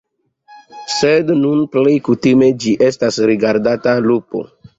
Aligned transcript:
Sed 0.93 1.29
nun 1.41 1.61
plej 1.75 1.93
kutime 2.09 2.49
ĝi 2.65 2.75
estas 2.89 3.21
rigardata 3.33 3.97
lupo. 4.09 4.45